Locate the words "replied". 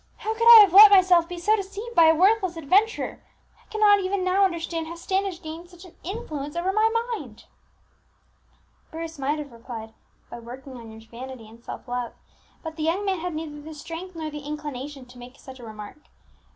9.51-9.93